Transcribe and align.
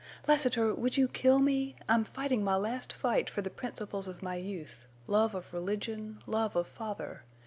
"Lassiter, 0.27 0.73
would 0.73 0.97
you 0.97 1.07
kill 1.07 1.37
me? 1.37 1.75
I'm 1.87 2.05
fighting 2.05 2.43
my 2.43 2.55
last 2.55 2.91
fight 2.91 3.29
for 3.29 3.43
the 3.43 3.51
principles 3.51 4.07
of 4.07 4.23
my 4.23 4.33
youth—love 4.33 5.35
of 5.35 5.53
religion, 5.53 6.23
love 6.25 6.55
of 6.55 6.65
father. 6.65 7.23